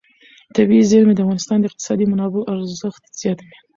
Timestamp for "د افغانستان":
1.15-1.57